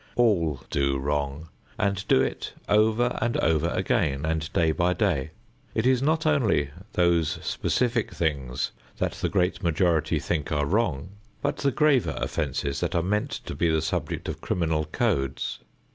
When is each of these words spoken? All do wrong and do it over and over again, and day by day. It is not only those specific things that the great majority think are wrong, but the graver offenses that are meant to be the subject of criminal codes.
All 0.15 0.61
do 0.71 0.97
wrong 0.97 1.49
and 1.77 2.07
do 2.07 2.23
it 2.23 2.53
over 2.67 3.15
and 3.21 3.37
over 3.37 3.69
again, 3.69 4.25
and 4.25 4.51
day 4.51 4.71
by 4.71 4.93
day. 4.93 5.29
It 5.75 5.85
is 5.85 6.01
not 6.01 6.25
only 6.25 6.71
those 6.93 7.37
specific 7.43 8.11
things 8.11 8.71
that 8.97 9.11
the 9.11 9.29
great 9.29 9.61
majority 9.61 10.17
think 10.17 10.51
are 10.51 10.65
wrong, 10.65 11.09
but 11.43 11.57
the 11.57 11.69
graver 11.69 12.15
offenses 12.17 12.79
that 12.79 12.95
are 12.95 13.03
meant 13.03 13.29
to 13.45 13.53
be 13.53 13.69
the 13.69 13.79
subject 13.83 14.27
of 14.27 14.41
criminal 14.41 14.85
codes. 14.85 15.59